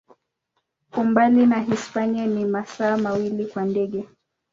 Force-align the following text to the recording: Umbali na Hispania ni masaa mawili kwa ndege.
Umbali 0.97 1.45
na 1.45 1.59
Hispania 1.59 2.25
ni 2.25 2.45
masaa 2.45 2.97
mawili 2.97 3.45
kwa 3.45 3.65
ndege. 3.65 4.07